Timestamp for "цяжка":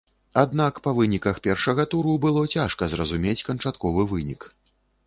2.57-2.83